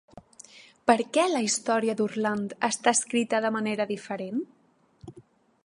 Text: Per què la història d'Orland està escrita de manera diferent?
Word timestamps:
Per 0.91 0.95
què 1.17 1.25
la 1.31 1.41
història 1.47 1.95
d'Orland 1.99 2.55
està 2.69 2.95
escrita 2.99 3.43
de 3.45 3.53
manera 3.59 3.87
diferent? 3.93 4.41